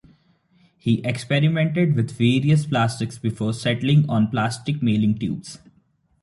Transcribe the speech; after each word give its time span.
He 0.79 1.03
experimented 1.05 1.93
with 1.95 2.09
various 2.17 2.65
plastics 2.65 3.19
before 3.19 3.53
settling 3.53 4.09
on 4.09 4.29
plastic 4.31 4.81
mailing 4.81 5.19
tubes. 5.19 5.59